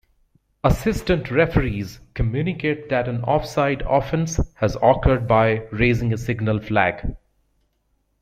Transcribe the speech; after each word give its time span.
Assistant 0.63 1.29
referees 1.29 1.99
communicate 2.15 2.89
that 2.89 3.07
an 3.07 3.21
offside 3.23 3.83
offence 3.83 4.39
has 4.55 4.75
occurred 4.81 5.27
by 5.27 5.57
raising 5.71 6.11
a 6.11 6.17
signal 6.17 6.59
flag. 6.59 7.15